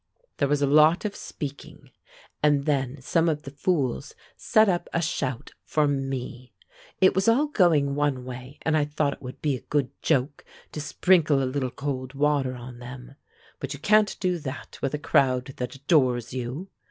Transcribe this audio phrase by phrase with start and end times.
[0.37, 1.91] "There was a lot of speaking,
[2.41, 6.53] and then some of the fools set up a shout for me.
[6.99, 10.43] It was all going one way, and I thought it would be a good joke
[10.71, 13.13] to sprinkle a little cold water on them.
[13.59, 16.69] But you can't do that with a crowd that adores you.